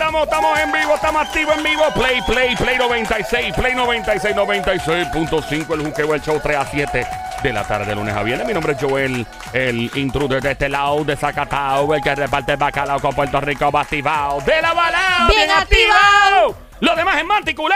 [0.00, 1.82] estamos, estamos en vivo, estamos activos en vivo.
[1.94, 7.06] Play, play, play 96, play 96, 96.5, el juqueo, el show 3 a 7
[7.42, 8.46] de la tarde, de lunes a viernes.
[8.46, 12.98] Mi nombre es Joel, el intruder de este lado, de Zacatau, el que reparte bacalao
[12.98, 15.28] con Puerto Rico, activado de la balada.
[15.28, 16.56] Bien activado.
[16.80, 17.74] Lo demás es Manticulé.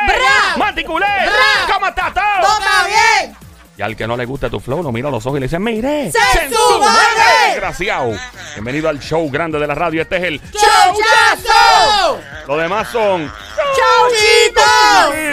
[0.57, 1.07] Manticulé.
[1.71, 2.41] ¿Cómo está todo?
[2.41, 3.44] ¡Todo bien!
[3.77, 5.47] Y al que no le guste tu flow, lo mira a los ojos y le
[5.47, 6.13] dice, mire.
[7.49, 8.13] Desgraciado.
[8.55, 10.01] Bienvenido al show grande de la radio.
[10.03, 12.21] Este es el ¡Chauchazo!
[12.47, 14.63] Los demás son ¡Chauchito!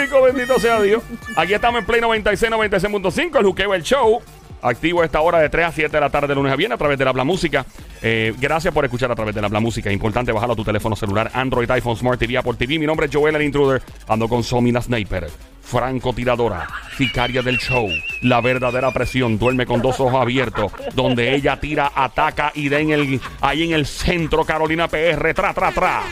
[0.04, 1.02] Chico, bendito sea Dios.
[1.36, 4.20] Aquí estamos en Play 96, 96.5, el Juqueo, el show.
[4.60, 6.76] Activo a esta hora de 3 a 7 de la tarde, de lunes a viernes,
[6.76, 7.64] a través de la Habla Música.
[8.00, 9.90] Eh, gracias por escuchar a través de la Habla Música.
[9.90, 12.78] Importante bajarlo a tu teléfono celular, Android, iPhone, Smart TV, Apple TV.
[12.78, 13.82] Mi nombre es Joel, el intruder.
[14.08, 15.28] Ando con Somi, la sniper.
[15.62, 17.88] Francotiradora, sicaria del show,
[18.20, 22.90] la verdadera presión, duerme con dos ojos abiertos, donde ella tira, ataca y da en
[22.90, 26.02] el, ahí en el centro, Carolina PR, tra, tra, tra.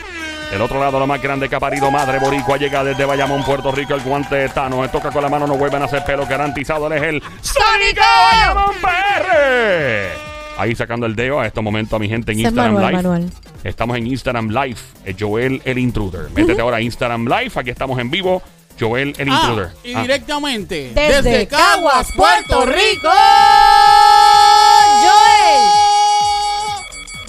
[0.51, 3.71] El otro lado, la más grande que ha parido madre boricua, llega desde Bayamón, Puerto
[3.71, 4.85] Rico, el guante de Tano.
[4.89, 6.87] Toca con la mano, no vuelven a hacer pelo garantizado.
[6.87, 10.11] Él es el Sónico Bayamón PR.
[10.57, 13.03] Ahí sacando el dedo a este momento a mi gente en Instagram Manuel, Live.
[13.03, 13.31] Manuel.
[13.63, 14.77] Estamos en Instagram Live,
[15.17, 16.29] Joel el Intruder.
[16.35, 18.41] Métete ahora a Instagram Live, aquí estamos en vivo,
[18.81, 19.69] Joel el Ah, Intruder.
[19.83, 20.01] y Ah.
[20.01, 23.09] directamente Desde Caguas, Puerto Rico.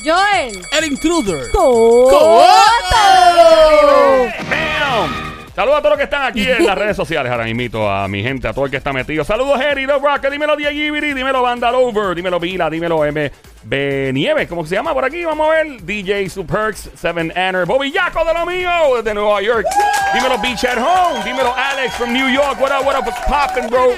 [0.05, 0.67] Joel.
[0.73, 1.51] El intruder.
[4.51, 5.22] ¡Bam!
[5.55, 7.31] Saludos a todos los que están aquí en las redes sociales.
[7.31, 9.23] Ahora invito a mi gente, a todo el que está metido.
[9.23, 13.31] Saludos, Harry, The Rock, dímelo, Diego Ibiri, dímelo, Vandal Over, dímelo, Vila, dímelo, M.
[13.65, 14.11] B.
[14.15, 15.27] Nieves, ¿cómo se llama por aquí?
[15.27, 15.83] Vamos a ver.
[15.83, 19.67] DJ Superx, Seven Anner, Bobby Yaco de lo mío, desde Nueva York.
[20.15, 22.59] Dímelo, Beach at Home, dímelo, Alex from New York.
[22.59, 23.91] What up, what up, what's poppin', bro?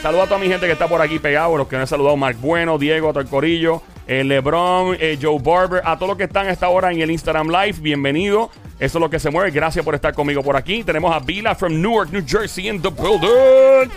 [0.00, 2.16] Saludos a toda mi gente que está por aquí pegado, los que no he saludado,
[2.16, 6.16] Mark Bueno, Diego, a todo el corillo, eh, LeBron, eh, Joe Barber, a todos los
[6.16, 8.50] que están a esta hora en el Instagram Live, bienvenido.
[8.78, 9.50] Eso es lo que se mueve.
[9.50, 10.82] Gracias por estar conmigo por aquí.
[10.82, 13.90] Tenemos a Vila from Newark, New Jersey in the building.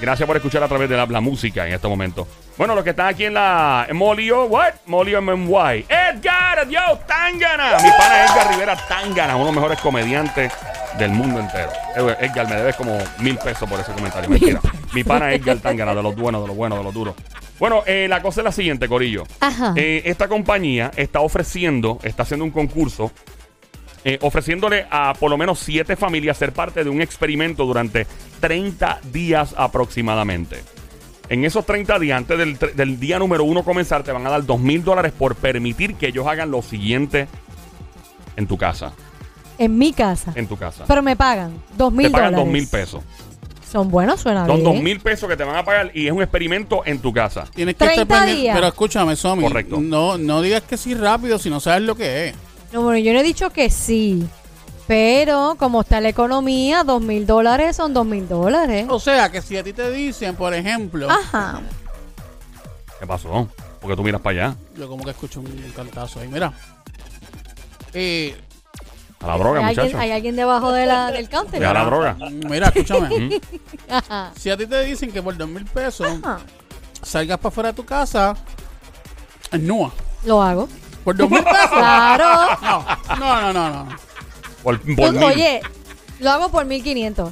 [0.00, 2.26] Gracias por escuchar a través de la, la música en este momento.
[2.56, 4.72] Bueno, los que están aquí en la en Molio, what?
[4.86, 5.86] Molio MMY.
[5.88, 7.76] Edgar, yo, Tangana.
[7.82, 10.52] Mi pana Edgar Rivera Tangana, uno de los mejores comediantes
[10.98, 11.70] del mundo entero.
[12.20, 14.30] Edgar, me debes como mil pesos por ese comentario.
[14.30, 14.60] Mentira.
[14.94, 17.14] Mi pana Edgar Tangana, de los buenos, de los buenos, de los duros.
[17.58, 19.24] Bueno, eh, la cosa es la siguiente, Corillo.
[19.40, 19.74] Ajá.
[19.76, 23.12] Eh, esta compañía está ofreciendo, está haciendo un concurso
[24.04, 28.06] eh, ofreciéndole a por lo menos siete familias ser parte de un experimento durante
[28.40, 30.62] 30 días aproximadamente.
[31.28, 34.58] En esos 30 días, antes del, día número uno comenzar, te van a dar dos
[34.58, 37.28] mil dólares por permitir que ellos hagan lo siguiente
[38.36, 38.92] en tu casa.
[39.58, 40.32] En mi casa.
[40.34, 40.84] En tu casa.
[40.88, 42.44] Pero me pagan dos te mil pagan dólares.
[42.46, 43.02] dos mil pesos.
[43.70, 44.64] Son buenos, suena Son bien.
[44.64, 47.44] dos mil pesos que te van a pagar y es un experimento en tu casa.
[47.54, 48.42] Tienes que estar 30 pendiente.
[48.42, 48.56] días.
[48.56, 49.44] Pero escúchame, Somi.
[49.44, 49.78] Correcto.
[49.80, 52.34] No, no digas que sí rápido si no sabes lo que es.
[52.72, 54.26] No, bueno, yo no he dicho que sí.
[54.86, 58.86] Pero como está la economía, dos mil dólares son dos mil dólares.
[58.88, 61.60] O sea, que si a ti te dicen, por ejemplo, Ajá.
[62.98, 63.48] ¿Qué pasó?
[63.80, 64.56] Porque tú miras para allá.
[64.76, 66.52] yo como que escucho un cantazo ahí, mira.
[67.94, 68.36] Eh,
[69.20, 70.00] A la droga, ¿Hay alguien, muchachos.
[70.00, 71.60] hay alguien debajo de la, del counter?
[71.60, 72.16] Deja la droga.
[72.48, 73.40] mira, escúchame.
[73.88, 74.32] Ajá.
[74.36, 76.40] si a ti te dicen que por dos mil pesos Ajá.
[77.02, 78.34] salgas para fuera de tu casa,
[79.52, 79.92] en Nua.
[80.24, 80.68] Lo hago.
[81.04, 81.68] Por dos mil pesos.
[81.70, 82.26] Claro.
[82.62, 83.84] No, no, no, no.
[83.84, 83.96] no.
[84.62, 85.22] Por, por mil.
[85.24, 85.60] Oye,
[86.20, 87.30] lo hago por 1500.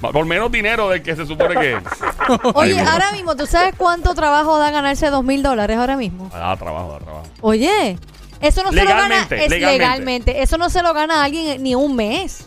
[0.00, 1.78] Por menos dinero del que se supone que es.
[2.54, 6.28] Oye, Ay, ahora mismo, ¿tú sabes cuánto trabajo da ganarse dos mil dólares ahora mismo?
[6.32, 7.26] Da trabajo, da trabajo.
[7.40, 7.98] Oye,
[8.40, 9.02] eso no se lo gana.
[9.08, 9.78] Legalmente, Es legalmente.
[9.78, 10.42] legalmente.
[10.42, 12.46] Eso no se lo gana a alguien ni un mes.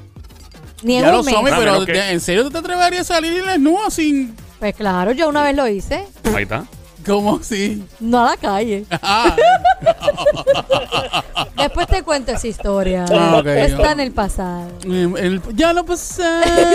[0.83, 1.33] Ni en Ya un lo mes.
[1.33, 3.89] Somi, Ah, pero menos que- ¿de- ¿en serio tú te atreverías a salir en Nua
[3.89, 4.35] sin...
[4.59, 6.05] Pues claro, yo una vez lo hice.
[6.35, 6.65] Ahí está.
[7.05, 7.85] ¿Cómo así?
[7.99, 8.85] No a la calle.
[9.01, 9.35] Ah,
[11.57, 13.05] Después te cuento esa historia.
[13.11, 13.45] Ah, ok.
[13.47, 14.67] Está en el pasado.
[14.83, 16.23] el- ya lo pasé.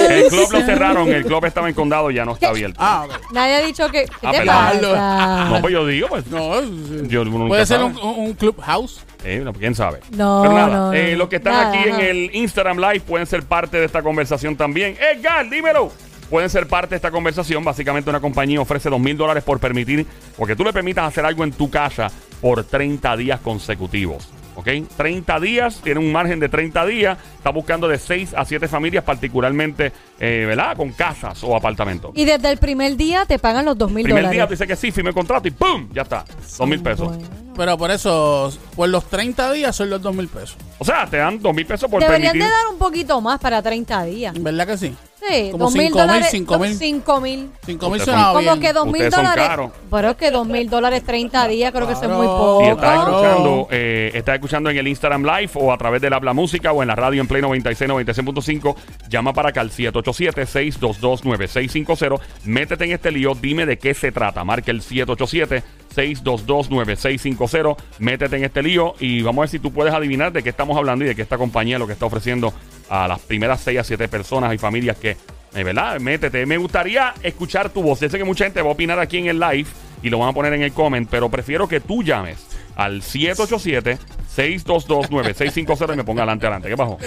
[0.09, 2.77] El club lo cerraron, el club estaba en condado y ya no está abierto.
[2.83, 3.33] Ah, ok.
[3.33, 4.05] Nadie ha dicho que.
[4.07, 4.55] ¿Qué Ah, te perdón.
[4.95, 5.45] pasa?
[5.51, 6.27] No, pues yo digo, pues.
[6.27, 7.91] No, es- Yo- uno nunca puede ser sabe.
[7.93, 9.01] un, un, un clubhouse.
[9.23, 10.01] Eh, no, quién sabe.
[10.13, 11.19] No, Pero nada, no, eh, no.
[11.19, 12.03] los que están Nada, aquí en ajá.
[12.07, 14.97] el Instagram Live pueden ser parte de esta conversación también.
[14.99, 15.93] Edgar, dímelo.
[16.31, 17.65] Pueden ser parte de esta conversación.
[17.65, 20.07] Básicamente, una compañía ofrece dos mil dólares por permitir,
[20.39, 22.09] porque tú le permitas hacer algo en tu casa
[22.41, 24.29] por 30 días consecutivos.
[24.57, 24.69] ¿Ok?
[24.97, 27.17] 30 días, tiene un margen de 30 días.
[27.37, 30.77] Está buscando de 6 a 7 familias, particularmente, eh, ¿verdad?
[30.77, 32.11] Con casas o apartamentos.
[32.15, 34.37] Y desde el primer día te pagan los dos mil Primer dólares.
[34.37, 35.89] día tú dices que sí, firme el contrato y ¡pum!
[35.93, 36.25] Ya está.
[36.59, 37.09] Dos mil pesos.
[37.09, 37.29] Bueno.
[37.57, 40.57] Pero por eso, por los 30 días son los 2 mil pesos.
[40.79, 42.49] O sea, te dan dos mil pesos por Deberían permitir.
[42.49, 44.35] de dar un poquito más para 30 días.
[44.43, 44.95] ¿Verdad que sí?
[45.29, 46.29] Sí, Como dos mil cinco mil, dólares.
[46.31, 46.75] cinco mil.
[46.75, 47.51] Cinco mil.
[47.67, 48.59] 5 mil suena Como bien.
[48.61, 49.47] que dos mil Ustedes son dólares.
[49.49, 49.71] caros.
[49.91, 52.61] Pero es que dos mil dólares 30 días, creo que eso es muy poco.
[52.65, 56.33] Si estás escuchando, eh, estás escuchando en el Instagram Live o a través del Habla
[56.33, 58.75] Música o en la radio en Play 96, 96.5,
[59.11, 62.19] llama para acá al 787-622-9650.
[62.45, 64.43] Métete en este lío, dime de qué se trata.
[64.45, 67.77] Marca el 787-622-9650.
[67.99, 70.77] Métete en este lío y vamos a ver si tú puedes adivinar de qué estamos
[70.77, 72.53] hablando y de qué esta compañía lo que está ofreciendo
[72.91, 75.17] a las primeras 6 a 7 personas y familias que,
[75.55, 75.99] eh, ¿verdad?
[76.01, 76.45] Métete.
[76.45, 78.01] Me gustaría escuchar tu voz.
[78.01, 79.71] Yo sé que mucha gente va a opinar aquí en el live
[80.03, 82.39] y lo van a poner en el comment, pero prefiero que tú llames
[82.75, 86.69] al 787-622-9650 y me ponga adelante, adelante.
[86.69, 86.99] ¿Qué pasó?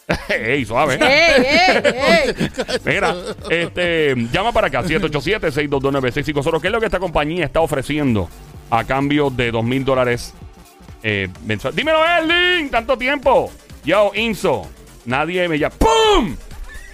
[0.28, 0.98] Ey, suave.
[1.00, 2.50] ¡Ey, ey, ey!
[2.84, 3.14] Mira,
[3.48, 6.60] este, llama para acá, 787-622-9650.
[6.60, 8.28] ¿Qué es lo que esta compañía está ofreciendo
[8.70, 10.34] a cambio de dos mil dólares
[11.02, 11.74] eh, mensual?
[11.74, 13.50] Dímelo, Erling, tanto tiempo.
[13.84, 14.68] Yo, Inso,
[15.04, 15.74] nadie me llama.
[15.78, 16.36] ¡Pum!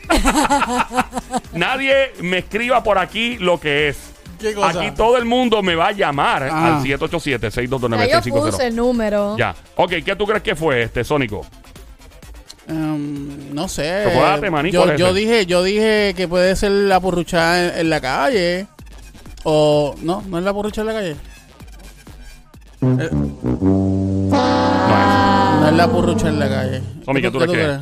[1.52, 4.12] nadie me escriba por aquí lo que es.
[4.38, 4.68] ¿Qué cosa?
[4.80, 6.76] Aquí todo el mundo me va a llamar Ah.
[6.78, 8.06] al 787-622-9650.
[8.06, 9.36] Ya yo puse el número.
[9.36, 9.54] Ya.
[9.74, 11.44] Ok, ¿qué tú crees que fue este, Sónico?
[12.68, 14.04] Um, no sé.
[14.04, 17.80] Chocolate, maní, yo, ¿cuál es yo dije, yo dije que puede ser la porruchada en,
[17.80, 18.66] en la calle.
[19.44, 21.16] O no, no es la porruchada en la calle.
[22.80, 23.10] Eh,
[24.30, 26.82] No, no es la porrucha en la calle.
[27.04, 27.80] Somi, ¿qué tú crees que es?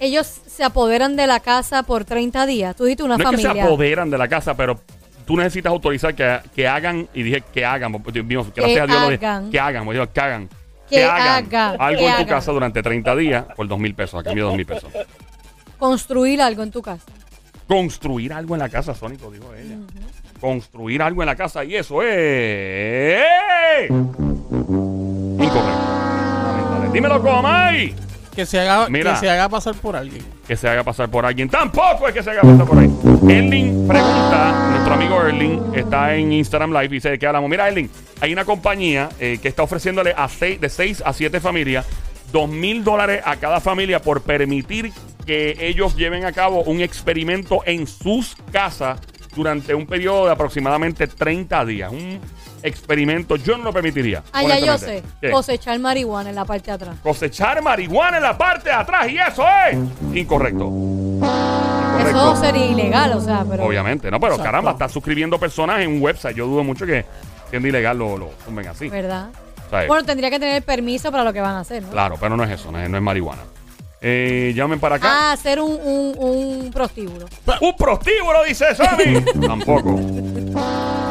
[0.00, 2.76] Ellos se apoderan de la casa por 30 días.
[2.76, 3.64] Tú dijiste una no es que se familia.
[3.64, 4.80] apoderan de la casa, pero
[5.26, 8.86] tú necesitas autorizar que, que hagan, y dije que hagan, porque, Dios mío, gracias a
[8.86, 9.50] Dios lo dije, hagan.
[9.50, 10.48] que hagan,
[10.88, 12.26] que hagan, haga, algo que en tu haga.
[12.26, 14.90] casa durante 30 días por dos mil pesos, a cambio de dos mil pesos.
[15.78, 17.04] Construir algo en tu casa.
[17.66, 19.76] Construir algo en la casa, Sónico, dijo ella.
[20.40, 23.20] Construir algo en la casa, y eso es.
[23.90, 25.68] Incorrecto.
[26.46, 26.90] Lamentable.
[26.92, 27.94] Dímelo, Comay.
[28.34, 29.14] Que se haga, Mira.
[29.14, 30.24] que se haga pasar por alguien.
[30.46, 31.48] que se haga pasar por alguien.
[31.48, 32.88] Tampoco es que se haga pasar por ahí.
[33.28, 34.67] Erling pregunta,
[34.98, 37.48] amigo Erling está en Instagram Live y dice de qué hablamos.
[37.48, 37.88] Mira, Erling,
[38.20, 41.86] hay una compañía eh, que está ofreciéndole a seis, de 6 a 7 familias
[42.32, 44.92] dos mil dólares a cada familia por permitir
[45.24, 48.98] que ellos lleven a cabo un experimento en sus casas
[49.36, 51.92] durante un periodo de aproximadamente 30 días.
[51.92, 52.18] Un
[52.64, 54.24] experimento, yo no lo permitiría.
[54.32, 55.04] Ah, ya yo sé.
[55.30, 56.96] Cosechar marihuana en la parte de atrás.
[57.04, 59.78] Cosechar marihuana en la parte de atrás y eso es
[60.18, 60.68] incorrecto.
[62.06, 63.64] Eso sería ilegal, o sea, pero.
[63.64, 64.50] Obviamente, no, pero Exacto.
[64.50, 66.36] caramba, estás suscribiendo personas en un website.
[66.36, 67.04] Yo dudo mucho que
[67.50, 68.88] siendo ilegal lo, lo tumben así.
[68.88, 69.28] ¿Verdad?
[69.86, 71.90] Bueno, tendría que tener permiso para lo que van a hacer, ¿no?
[71.90, 73.42] claro, pero no es eso, no es, no es marihuana.
[74.00, 75.08] Eh, llamen para acá.
[75.10, 77.26] Ah, hacer un, un, un prostíbulo.
[77.60, 79.20] ¡Un prostíbulo, dice Sammy!
[79.46, 79.98] Tampoco.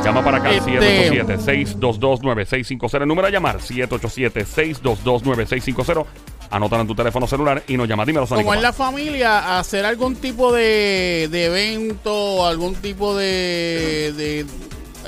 [0.03, 3.01] Llama para acá al Este- 787-622-9650.
[3.01, 6.05] El número a llamar, 787-622-9650.
[6.49, 8.05] Anótalo en tu teléfono celular y nos llama.
[8.05, 8.45] Dímelo, Sónico.
[8.45, 14.45] Como en la familia, hacer algún tipo de, de evento, algún tipo de, de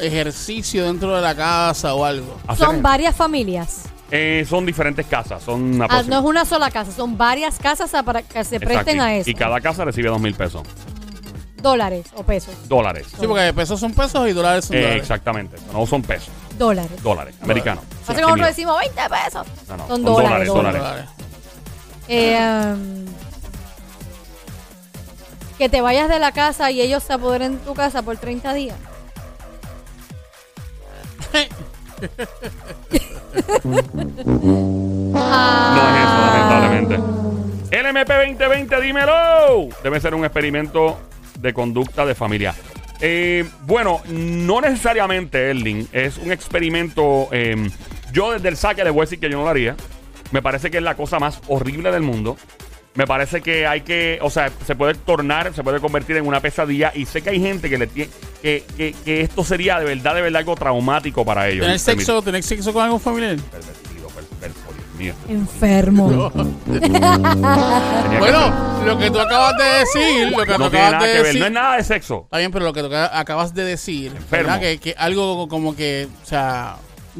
[0.05, 2.37] ejercicio dentro de la casa o algo.
[2.47, 3.83] Hacer- Son varias familias.
[4.11, 5.43] Eh, son diferentes casas.
[5.43, 8.73] Son Ah, no es una sola casa, son varias casas a- para que se Exacto,
[8.73, 9.29] presten a eso.
[9.29, 10.63] Y cada casa recibe dos mil pesos.
[11.61, 12.53] Dólares o pesos.
[12.69, 13.07] Dólares.
[13.19, 15.01] Sí, porque pesos son pesos y dólares son Eh, dólares.
[15.03, 15.57] exactamente.
[15.73, 16.29] No son pesos.
[16.57, 17.03] Dólares.
[17.03, 17.35] Dólares.
[17.41, 17.83] Americanos.
[18.03, 19.47] Así Sí, como nosotros decimos 20 pesos.
[19.67, 20.47] No, no, son son dólares.
[20.47, 20.81] dólares, dólares.
[20.81, 21.09] Dólares.
[22.11, 22.39] Eh,
[22.73, 23.05] um,
[25.59, 28.53] que te vayas de la casa y ellos se apoderen de tu casa por 30
[28.55, 28.77] días.
[34.19, 36.97] No es eso, lamentablemente.
[37.71, 39.69] LMP 2020, dímelo.
[39.83, 40.99] Debe ser un experimento
[41.39, 42.55] de conducta de familia.
[43.01, 45.87] Eh, bueno, no necesariamente, Erling.
[45.91, 47.29] Es un experimento.
[47.31, 47.69] eh,
[48.11, 49.75] yo desde el saque le voy a decir que yo no lo haría.
[50.31, 52.37] Me parece que es la cosa más horrible del mundo.
[52.95, 56.39] Me parece que hay que, o sea, se puede tornar, se puede convertir en una
[56.41, 56.91] pesadilla.
[56.93, 60.15] Y sé que hay gente que le tiene, que, que, que esto sería de verdad,
[60.15, 61.65] de verdad algo traumático para ellos.
[61.65, 63.37] ¿Tener sexo, ¿Tener sexo con algún familiar?
[63.37, 65.13] Pervertido, perverso, Dios mío.
[65.29, 66.31] Enfermo.
[68.19, 71.11] Bueno, lo que tú acabas de decir, lo que tú no tiene acabas nada de
[71.11, 71.39] que ver, decir.
[71.39, 72.21] no es nada de sexo.
[72.25, 74.47] Está bien, pero lo que tú acabas de decir, Enfermo.
[74.49, 74.59] ¿verdad?
[74.59, 76.75] Que, que algo como que, o sea,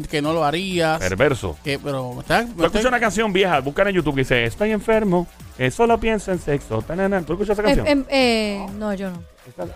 [0.08, 1.00] que no lo harías.
[1.00, 1.58] Perverso.
[1.64, 2.24] Que, pero.
[2.56, 5.28] Tú escuchas una canción vieja, buscan en YouTube que dice, estoy enfermo,
[5.58, 6.82] eh, solo pienso en sexo.
[6.82, 7.22] tanana".
[7.24, 7.88] ¿Tú escuchas esa Eh, canción?
[7.88, 9.22] em, eh, no, yo no.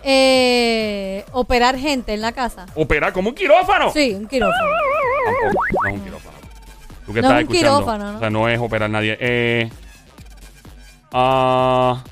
[0.04, 2.66] Eh, operar gente en la casa.
[2.76, 3.90] ¿Operar como un quirófano?
[3.92, 4.62] Sí, un quirófano.
[5.24, 6.36] Tampoco, no es un quirófano.
[7.06, 7.78] Tú que No estás es un escuchando.
[7.80, 8.16] quirófano, ¿no?
[8.16, 9.16] O sea, no es operar nadie.
[9.20, 9.70] Eh,
[11.12, 12.02] ah,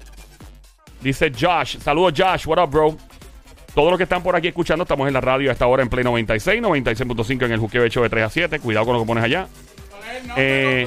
[1.01, 1.79] dice Josh.
[1.79, 2.47] Saludos, Josh.
[2.47, 2.97] What up, bro?
[3.75, 5.89] Todos los que están por aquí escuchando, estamos en la radio a esta hora en
[5.89, 8.61] Play 96, 96.5 en el juqueo hecho de 3 a 7.
[8.61, 9.49] Cuidado con lo que pones allá.
[10.37, 10.87] Eh,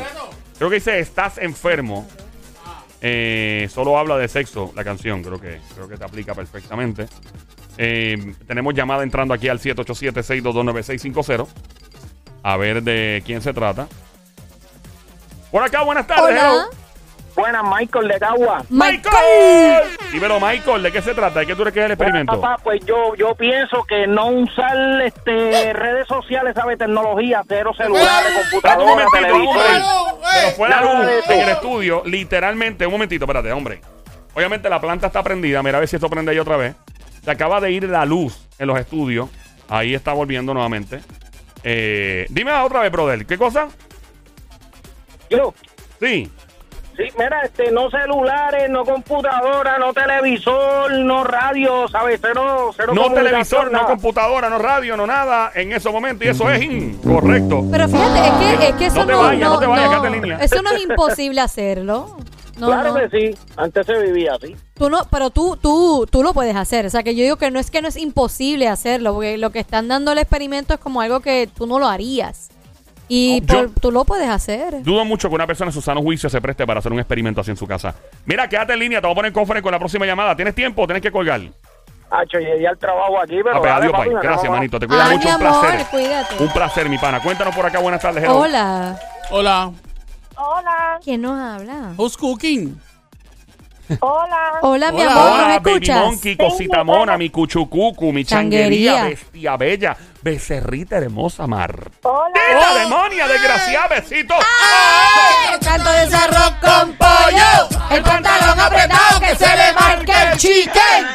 [0.58, 2.08] creo que dice, estás enfermo.
[3.01, 5.24] Eh, solo habla de sexo la canción.
[5.24, 7.08] Creo que, creo que te aplica perfectamente.
[7.77, 11.48] Eh, tenemos llamada entrando aquí al 787-622-9650.
[12.44, 13.88] A ver de quién se trata.
[15.51, 16.39] Por acá, buenas tardes.
[16.39, 16.68] Hola.
[16.70, 16.85] hello.
[17.36, 18.63] Buenas, Michael de Cagua.
[18.70, 19.84] ¡Michael!
[20.12, 21.42] Dímelo, Michael, ¿de qué se trata?
[21.42, 22.39] ¿De qué tú crees que es el experimento?
[22.39, 28.32] Papá, pues yo yo pienso que no usar este redes sociales, sabe, tecnología, cero celulares,
[28.51, 29.84] computadoras, televisores.
[30.34, 32.86] Pero fue la luz en el estudio, literalmente.
[32.86, 33.82] Un momentito, espérate, hombre.
[34.34, 35.62] Obviamente la planta está prendida.
[35.62, 36.75] Mira a ver si esto prende ahí otra vez.
[37.24, 39.30] Se acaba de ir la luz en los estudios.
[39.68, 41.01] Ahí está volviendo nuevamente.
[41.63, 43.25] Eh, dime otra vez, brother.
[43.25, 43.68] ¿Qué cosa?
[45.30, 45.54] Yo,
[46.00, 46.30] Sí.
[46.98, 52.20] Sí, mira, este, no celulares, no computadora, no televisor, no radio, ¿sabes?
[52.22, 56.25] Cero, cero No televisor, no computadora, no radio, no nada en esos momentos.
[56.25, 57.64] Y eso es incorrecto.
[57.72, 59.90] Pero fíjate, es que, es que eso No te no, vayas, no te vayas, no-
[59.92, 60.38] quédate en línea.
[60.40, 62.18] Eso no es imposible hacerlo.
[62.58, 63.10] No, Claro no.
[63.10, 64.56] que sí, antes se vivía así.
[64.75, 66.86] Tú no, pero tú, tú, tú lo puedes hacer.
[66.86, 69.50] O sea, que yo digo que no es que no es imposible hacerlo, porque lo
[69.50, 72.50] que están dando el experimento es como algo que tú no lo harías.
[73.08, 74.82] Y Oh, yo- por- tú lo puedes hacer.
[74.84, 77.42] Dudo mucho que una persona en su sano juicio se preste para hacer un experimento
[77.42, 77.94] así en su casa.
[78.26, 80.36] Mira, quédate en línea, te voy a poner en conferencia con la próxima llamada.
[80.36, 81.42] ¿Tienes tiempo o tienes que colgar?
[82.10, 83.58] Hacho, llegué al trabajo aquí, pero...
[83.58, 84.58] Ah, pues, dale, adiós, papi, nos Gracias, vemos.
[84.58, 84.80] manito.
[84.80, 85.28] Te cuidas Ay, mucho.
[85.30, 85.86] mi Un amor, placer.
[85.92, 86.44] cuídate.
[86.44, 87.20] Un placer, mi pana.
[87.22, 87.80] Cuéntanos por acá.
[87.80, 88.24] Buenas tardes.
[88.24, 88.38] hello.
[88.38, 89.00] Hola.
[89.32, 89.72] Hola.
[90.38, 91.94] Hola, ¿Quién nos habla?
[91.98, 92.80] Who's cooking?
[94.00, 94.60] hola.
[94.62, 95.12] Hola, mi Hola.
[95.12, 96.02] amor, Hola, ¿nos baby escuchas?
[96.06, 99.04] monkey, cosita mona, mi cuchucucu, mi changuería, Changuería.
[99.10, 101.91] bestia bella, becerrita hermosa, mar.
[102.01, 102.32] Hola.
[102.34, 104.34] ¡Tita demonia, desgraciada, besito!
[105.53, 107.70] El canto de ese arroz con pollo.
[107.91, 111.08] El pantalón apretado que se le marque el chicken.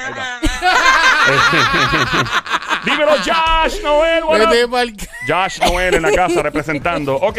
[2.84, 4.22] Dímelo, Josh Noel.
[4.46, 7.16] Vete pa'l- Josh Noel en la casa representando.
[7.16, 7.38] Ok,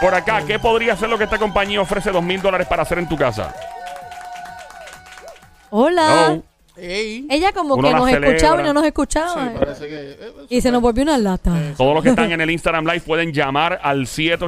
[0.00, 2.98] por acá, ¿qué podría ser lo que esta compañía ofrece dos mil dólares para hacer
[2.98, 3.54] en tu casa?
[5.70, 6.38] Hola.
[6.76, 7.26] Ey.
[7.30, 8.28] Ella como Uno que la nos celebra.
[8.30, 9.32] escuchaba y no nos escuchaba.
[9.34, 9.56] Sí, ¿eh?
[9.58, 9.94] parece que...
[10.10, 11.54] eh, Y se nos volvió una lata.
[11.76, 14.38] Todos los que están en el Instagram Live pueden llamar al Mira,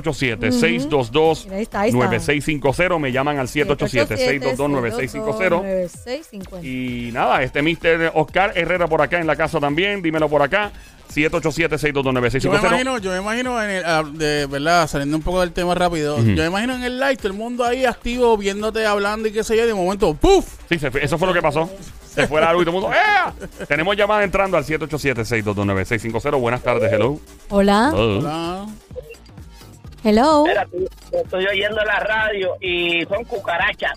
[1.57, 2.11] ahí está, ahí está.
[2.11, 2.99] 787-622-9650.
[2.99, 5.51] Me llaman al 787-622-9650.
[5.51, 6.67] 9650.
[6.67, 8.13] Y nada, este Mr.
[8.15, 10.03] Oscar Herrera por acá en la casa también.
[10.03, 10.73] Dímelo por acá.
[11.15, 12.59] Yo me 787-622-9650.
[12.59, 16.17] imagino, yo me imagino en el, ah, de verdad, saliendo un poco del tema rápido,
[16.19, 19.45] yo me imagino en el live, todo el mundo ahí activo, viéndote, hablando y qué
[19.45, 20.45] sé yo, y de momento, ¡puf!
[20.69, 21.71] Sí, se fue- eso fue lo que pasó.
[22.17, 22.97] Se fue la luz y todo el mundo.
[22.97, 23.67] ¡Eh!
[23.69, 26.41] Tenemos llamada entrando al 787-622-9650.
[26.41, 27.19] Buenas tardes, hello.
[27.51, 27.91] Hola.
[27.93, 28.19] Hello.
[28.19, 28.67] Hola.
[30.03, 30.45] Hello.
[30.47, 30.67] Mira,
[31.13, 33.93] estoy oyendo la radio y son cucarachas.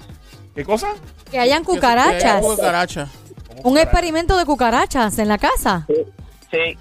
[0.56, 0.90] ¿Qué cosa?
[1.32, 2.36] Que hayan Que- cucarachas.
[2.36, 3.08] hay Cucaracha.
[3.64, 5.86] Un experimento de cucarachas en la casa.
[6.52, 6.78] Sí.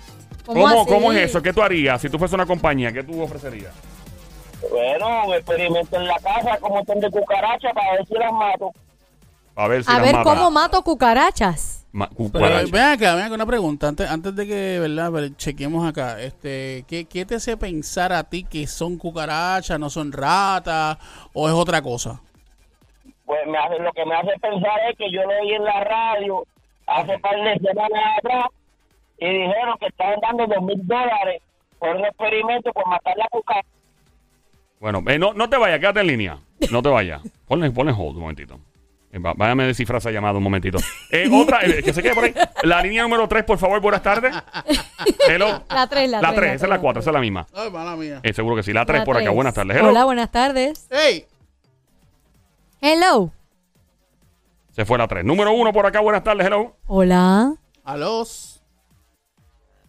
[0.47, 0.87] ¿Cómo?
[0.87, 1.43] ¿Cómo es eso?
[1.43, 2.91] ¿Qué tú harías si tú fueras una compañía?
[2.93, 3.73] ¿Qué tú ofrecerías?
[4.71, 8.33] Bueno, un experimento en la casa con un montón de cucarachas para ver si las
[8.33, 8.73] mato.
[9.61, 10.31] A ver si A las ver mata.
[10.31, 11.85] cómo mato cucarachas.
[11.91, 13.89] ma- Pero ven acá, ven acá una pregunta.
[13.89, 15.11] Antes, antes de que, ¿verdad?
[15.13, 16.21] Pero chequemos acá.
[16.21, 20.97] Este, ¿qué, ¿Qué te hace pensar a ti que son cucarachas, no son ratas
[21.33, 22.21] o es otra cosa?
[23.27, 25.83] Pues me hace, lo que me hace pensar es que yo lo oí en la
[25.85, 26.45] radio
[26.87, 28.45] hace par de semanas atrás
[29.19, 31.43] y dijeron que estaban dando dos mil dólares
[31.81, 33.69] por un experimento por matar la cucaracha.
[34.81, 36.39] Bueno, eh, no, no te vayas, quédate en línea.
[36.71, 37.21] No te vayas.
[37.49, 38.61] Ponle, ponle hold un momentito.
[39.11, 40.79] Eh, Váyame a descifrar esa llamada un momentito.
[41.11, 42.35] Eh, otra, eh, que se quede por ahí.
[42.63, 44.35] La línea número 3, por favor, buenas tardes.
[45.27, 45.63] Hello.
[45.71, 47.15] La tres, la La tres, 3, la esa es la tres, 4, la esa es
[47.15, 47.47] la misma.
[47.55, 48.21] Ay, mala mía.
[48.23, 48.73] Eh, seguro que sí.
[48.73, 49.31] La 3 La por acá.
[49.31, 49.77] Buenas tardes.
[49.77, 49.89] Hello.
[49.89, 50.87] Hola, buenas tardes.
[50.91, 51.25] ¡Ey!
[52.81, 53.31] Hello.
[54.73, 55.25] Se fue la 3.
[55.25, 56.01] Número 1 por acá.
[56.01, 56.47] Buenas tardes.
[56.47, 56.77] Hello.
[56.87, 57.55] Hola.
[57.85, 58.63] A los.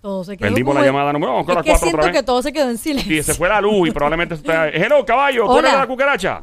[0.01, 1.45] Todo se quedó Perdimos la llamada número 1.
[1.45, 2.25] Con Es la que 4 siento otra que vez.
[2.25, 3.11] todo se quedó en silencio.
[3.17, 4.69] Sí, se fue la luz y probablemente está.
[4.69, 5.45] Hello, caballo.
[5.45, 5.71] ¿Tú eres Hola.
[5.71, 6.41] de la cucaracha?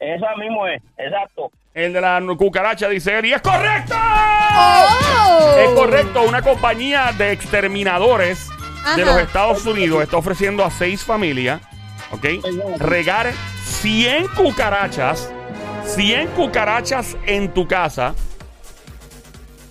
[0.00, 1.50] Esa mismo es, exacto.
[1.76, 3.34] El de la cucaracha dice Eri.
[3.34, 3.94] ¡Es correcto!
[3.94, 5.56] ¡Oh!
[5.58, 8.48] Es correcto, una compañía de exterminadores
[8.96, 11.60] de los Estados Unidos está ofreciendo a seis familias,
[12.12, 12.24] ¿ok?
[12.78, 13.30] Regar
[13.82, 15.30] 100 cucarachas,
[15.84, 18.14] 100 cucarachas en tu casa,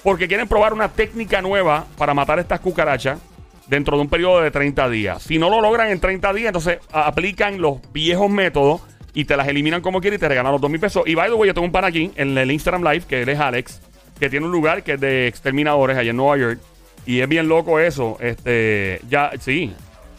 [0.04, 3.18] porque quieren probar una técnica nueva para matar estas cucarachas
[3.66, 5.24] dentro de un periodo de 30 días.
[5.24, 8.82] Si no lo logran en 30 días, entonces aplican los viejos métodos
[9.16, 11.02] y te las eliminan como quieran y te regalan los 2 mil pesos.
[11.08, 13.30] Y by the way, yo tengo un pan aquí en el Instagram Live, que él
[13.30, 13.82] es Alex,
[14.20, 16.60] que tiene un lugar que es de exterminadores allá en Nueva York.
[17.08, 18.18] Y es bien loco eso.
[18.20, 19.74] Este, ya, sí.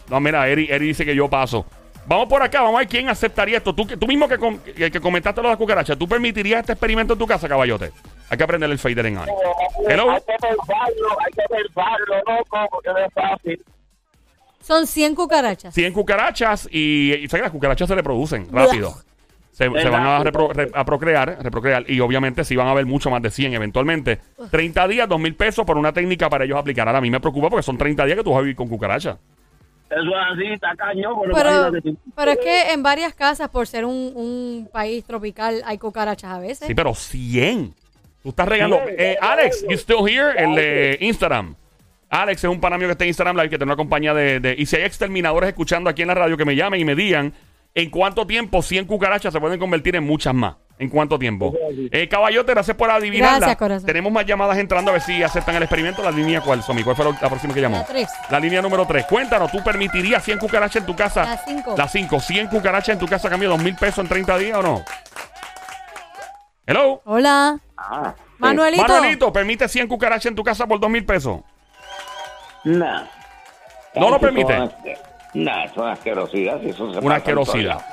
[0.09, 1.65] No, mira, Eri, Eri dice que yo paso.
[2.05, 3.75] Vamos por acá, vamos a ver quién aceptaría esto.
[3.75, 6.61] Tú, que- tú mismo que, com- que, que comentaste lo de las cucarachas, ¿tú permitirías
[6.61, 7.91] este experimento en tu casa, caballote?
[8.29, 9.25] Hay que aprender el fader en ahí.
[10.09, 13.61] Hay que pensarlo, hay que pensarlo, loco, porque no es fácil.
[14.67, 15.73] Son 100 cucarachas.
[15.73, 17.43] 100 cucarachas y, y ¿sabes?
[17.43, 18.93] las cucarachas se reproducen rápido.
[19.51, 22.85] Se, se van a, repro- re- a procrear, reprocrear y obviamente sí van a haber
[22.85, 24.19] mucho más de 100 eventualmente.
[24.51, 26.87] 30 días, 2 mil pesos por una técnica para ellos aplicar.
[26.87, 28.67] Ahora a mí me preocupa porque son 30 días que tú vas a vivir con
[28.67, 29.17] cucarachas.
[29.89, 31.13] Eso es así, está cañón.
[31.21, 31.97] Pero, Pero, imagínate tú.
[32.13, 36.39] pero es que en varias casas, por ser un, un país tropical, hay cucarachas a
[36.39, 36.67] veces.
[36.67, 37.73] Sí, pero 100.
[38.21, 38.79] Tú estás regando.
[38.85, 40.33] Eh, Alex, you still here?
[40.37, 41.55] El de Instagram.
[42.09, 44.39] Alex es un pana mío que está en Instagram Live, que tiene una compañía de,
[44.39, 46.95] de- Y si hay exterminadores escuchando aquí en la radio, que me llamen y me
[46.95, 47.33] digan
[47.75, 50.55] en cuánto tiempo 100 cucarachas se pueden convertir en muchas más.
[50.79, 51.55] ¿En cuánto tiempo?
[51.91, 53.37] Eh, caballote, gracias por adivinarla.
[53.39, 53.87] Gracias, corazón.
[53.87, 56.03] Tenemos más llamadas entrando a ver si aceptan el experimento.
[56.03, 56.83] La línea cuál, Somi?
[56.83, 57.77] ¿Cuál fue la, próxima que llamó?
[57.77, 58.09] La tres.
[58.29, 59.05] La línea número 3.
[59.05, 61.25] Cuéntanos, ¿tú permitirías 100 cucarachas en tu casa?
[61.25, 61.75] La cinco.
[61.75, 62.19] La 5.
[62.19, 64.85] 100 cucarachas en tu casa cambio de 2 mil pesos en 30 días o no?
[66.67, 67.01] Hello.
[67.05, 67.59] Hola.
[67.75, 68.83] Ah, Manuelito.
[68.87, 71.41] Manuelito, ¿permite 100 cucarachas en tu casa por 2 mil pesos?
[72.67, 73.03] Nah.
[73.95, 74.57] ¿No lo permite?
[75.33, 76.61] Nah, eso es una asquerosidad.
[76.61, 77.83] si eso se Una asquerosidad.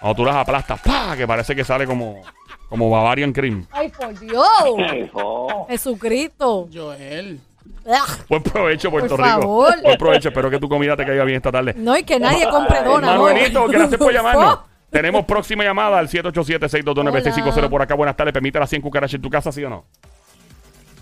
[0.00, 1.16] Cuando tú las aplastas, ¡pah!
[1.16, 2.22] Que parece que sale como,
[2.68, 3.66] como Bavarian Cream.
[3.72, 4.46] Ay, por Dios.
[5.14, 6.68] Oh, Jesucristo.
[6.72, 7.40] Joel.
[7.84, 7.96] Ugh.
[8.28, 9.40] Buen provecho, Puerto Por Rico.
[9.40, 9.82] favor.
[9.82, 10.28] Buen provecho.
[10.28, 11.74] Espero que tu comida te caiga bien esta tarde.
[11.76, 13.14] No, y que nadie compre donas.
[13.14, 13.22] ¿no?
[13.24, 14.60] Manuelito, gracias por llamarnos.
[14.90, 17.68] Tenemos próxima llamada al 787-622-9650 Hola.
[17.68, 17.94] por acá.
[17.94, 18.32] Buenas tardes.
[18.32, 19.84] ¿Permite las 100 cucarachas en tu casa, sí o no?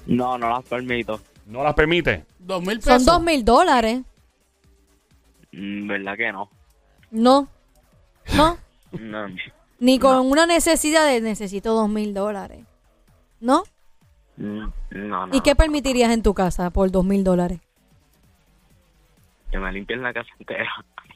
[0.07, 1.21] No, no las permito.
[1.47, 2.25] No las permite.
[2.39, 3.05] Dos mil pesos.
[3.05, 4.03] Son dos mil dólares.
[5.53, 6.51] Mm, ¿Verdad que no?
[7.11, 7.49] No.
[8.37, 8.59] No.
[9.01, 9.27] No.
[9.81, 12.65] Ni con una necesidad de necesito dos mil dólares.
[13.41, 13.65] ¿No?
[14.37, 15.35] Mm, No, no.
[15.37, 17.61] ¿Y qué permitirías en tu casa por dos mil dólares?
[19.51, 20.69] Que me limpien la casa entera.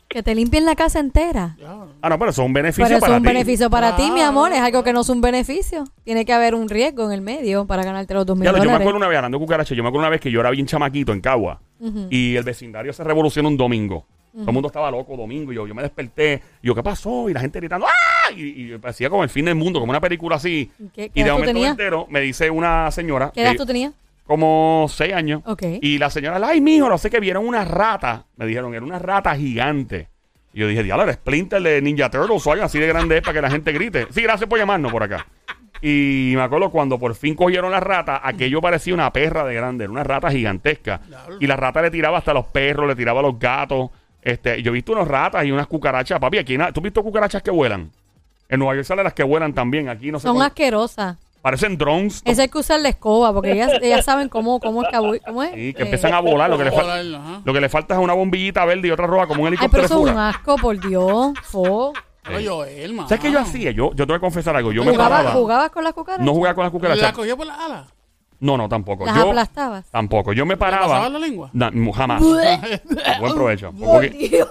[0.09, 1.55] Que te limpien la casa entera.
[2.01, 3.29] Ah, no, pero eso es un beneficio Pero eso para es un ti.
[3.35, 4.53] beneficio para ti, mi amor.
[4.53, 5.85] Es algo que no es un beneficio.
[6.05, 8.57] Tiene que haber un riesgo en el medio para ganarte los dos mil Ya lo,
[8.57, 8.81] yo me dólares.
[8.85, 9.77] acuerdo una vez hablando de cucarachas.
[9.77, 11.61] Yo me acuerdo una vez que yo era bien chamaquito en Cagua.
[12.09, 14.07] Y el vecindario se revolucionó un domingo.
[14.33, 15.53] Todo el mundo estaba loco domingo.
[15.53, 16.43] Y yo, yo me desperté.
[16.63, 17.29] Y yo, ¿qué pasó?
[17.29, 18.33] Y la gente gritando, ¡ah!
[18.35, 20.71] Y, y parecía como el fin del mundo, como una película así.
[20.95, 21.71] ¿Qué- qué y de edad tú momento tenías?
[21.73, 23.31] entero me dice una señora.
[23.35, 23.93] ¿Qué edad que- tú tenías?
[24.29, 25.41] Como seis años.
[25.47, 25.63] Ok.
[25.81, 28.27] Y la señora, ay, mijo, no sé qué, vieron una rata.
[28.37, 30.09] Me dijeron, era una rata gigante.
[30.53, 33.23] Y yo dije, diablo, era Splinter de Ninja Turtles o algo así de grande es
[33.23, 34.07] para que la gente grite.
[34.11, 35.27] Sí, gracias por llamarnos por acá.
[35.81, 39.85] Y me acuerdo cuando por fin cogieron la rata, aquello parecía una perra de grande,
[39.85, 41.01] era una rata gigantesca.
[41.41, 43.91] Y la rata le tiraba hasta los perros, le tiraba a los gatos.
[44.21, 46.37] Este, yo he visto unas ratas y unas cucarachas, papi.
[46.37, 47.91] Aquí, ¿tú has visto cucarachas que vuelan?
[48.47, 49.89] En Nueva York salen las que vuelan también.
[49.89, 50.27] Aquí no sé.
[50.27, 51.17] Son asquerosas.
[51.43, 52.23] Parecen drones.
[52.25, 55.51] Eso hay que usar la escoba porque ellas, ellas saben cómo, cómo, escabu- cómo es.
[55.55, 56.51] Sí, que Eh, empiezan a volar.
[56.51, 57.41] Lo que, le fa- Volar, ajá.
[57.45, 59.71] lo que le falta es una bombillita verde y otra roja como un Ay, helicóptero
[59.83, 61.33] pero eso es un asco, por Dios.
[61.45, 61.93] Fo.
[62.25, 62.65] Pero.
[63.07, 63.71] ¿Sabes qué yo hacía?
[63.71, 64.71] Yo, yo te voy a confesar algo.
[64.73, 65.31] Yo me ¿Jugabas, paraba.
[65.35, 66.27] ¿Jugabas con las cucarachas?
[66.27, 67.13] No jugaba con las ¿La cucarachas.
[67.13, 67.87] cogió por la ala?
[68.41, 69.05] No, no, tampoco.
[69.05, 69.91] ¿Las yo, aplastabas?
[69.91, 70.33] Tampoco.
[70.33, 71.09] Yo me ¿Te pasabas paraba.
[71.09, 71.51] la lengua?
[71.53, 72.23] Na- mu- jamás.
[73.21, 73.73] Buen provecho.
[73.79, 74.45] Porque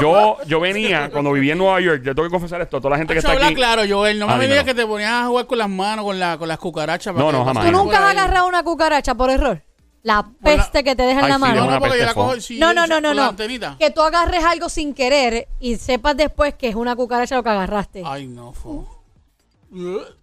[0.00, 2.96] yo, yo venía, cuando vivía en Nueva York, yo tengo que confesar esto, toda la
[2.98, 3.54] gente que Hacho, está habla aquí.
[3.54, 4.18] claro, Joel.
[4.18, 4.64] No me Ah, digas dímelo.
[4.64, 7.12] que te ponías a jugar con las manos, con, la, con las cucarachas.
[7.12, 7.66] para No, que- no, jamás.
[7.66, 9.62] ¿Tú nunca has agarrado una cucaracha por error?
[10.02, 11.54] La peste que te deja en Ay, la sí, mano.
[11.56, 12.40] No, una no, porque yo la peste cojo.
[12.40, 13.28] si- No, no, no, no, con la no.
[13.30, 13.76] antenita.
[13.78, 17.48] Que tú agarres algo sin querer y sepas después que es una cucaracha lo que
[17.48, 18.02] agarraste.
[18.04, 18.86] Ay, no, fo.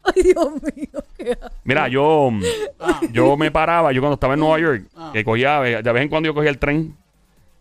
[0.04, 1.04] Ay, Dios mío.
[1.18, 1.50] qué asco.
[1.64, 2.32] Mira, yo,
[2.80, 3.02] Ah.
[3.12, 5.12] yo me paraba, yo cuando estaba en Nueva York, Ah.
[5.14, 6.96] que cogía, de vez en cuando yo cogía el tren.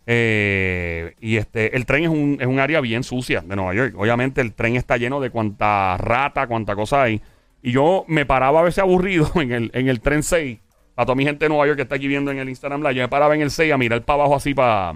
[0.07, 3.93] eh, y este, el tren es un, es un área bien sucia de Nueva York.
[3.97, 7.21] Obviamente el tren está lleno de cuanta rata, cuanta cosa hay.
[7.61, 10.57] Y yo me paraba a veces aburrido en el, en el tren 6.
[10.95, 12.95] Para toda mi gente de Nueva York que está aquí viendo en el Instagram Live,
[12.95, 14.95] yo me paraba en el 6 a mirar para abajo así para...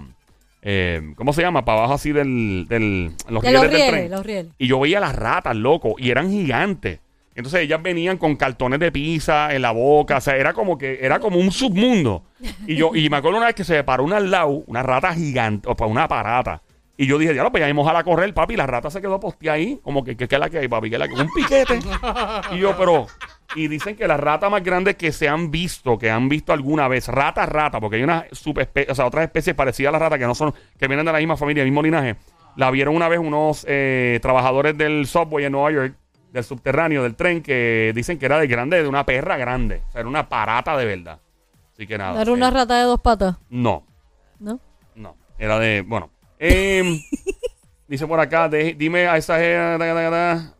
[0.68, 1.64] eh, ¿Cómo se llama?
[1.64, 2.66] Para abajo así del...
[2.68, 4.10] del los De los rieles del tren.
[4.10, 4.52] los rieles.
[4.58, 6.98] Y yo veía las ratas, loco, y eran gigantes.
[7.36, 10.98] Entonces ellas venían con cartones de pizza en la boca, o sea, era como que
[11.02, 12.24] era como un submundo.
[12.66, 14.82] Y yo y me acuerdo una vez que se me paró una al lado, una
[14.82, 16.62] rata gigante, o sea, una parata.
[16.98, 18.90] Y yo dije, ya lo pues ya íbamos a la correr, papi, y la rata
[18.90, 20.88] se quedó posteada ahí, como que ¿qué es la que hay, papi?
[20.88, 21.78] ¿Qué es la que un piquete?
[22.52, 23.06] Y yo, pero
[23.54, 26.88] y dicen que la rata más grande que se han visto, que han visto alguna
[26.88, 30.18] vez, rata rata, porque hay una subespecie, o sea, otras especies parecidas a la rata
[30.18, 32.16] que no son que vienen de la misma familia, del mismo linaje.
[32.56, 35.94] La vieron una vez unos eh, trabajadores del subway en Nueva York,
[36.32, 39.82] del subterráneo, del tren, que dicen que era de grande, de una perra grande.
[39.88, 41.20] O sea, era una parata de verdad.
[41.72, 42.14] Así que nada.
[42.14, 43.84] No era una eh, rata de dos patas, No,
[44.38, 44.58] ¿no?
[44.94, 45.14] no.
[45.38, 45.82] Era de.
[45.82, 46.10] Bueno.
[46.38, 47.00] Em,
[47.88, 49.38] dice por acá, de- dime a esa.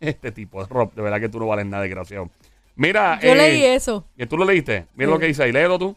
[0.00, 2.30] Este tipo, Rob, de verdad que tú no vales nada, desgraciado.
[2.76, 3.18] Mira.
[3.20, 4.04] Yo eh, leí eso.
[4.16, 4.86] ¿Que tú lo leíste?
[4.94, 5.12] Mira Sí.
[5.14, 5.96] lo que dice ahí, léelo tú.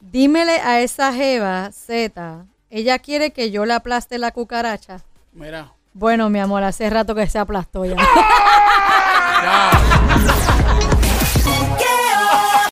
[0.00, 5.00] Dímele a esa jeva, Z, ella quiere que yo le aplaste la cucaracha.
[5.32, 5.72] Mira.
[5.94, 7.96] Bueno, mi amor, hace rato que se aplastó ya.
[9.42, 9.70] Ya.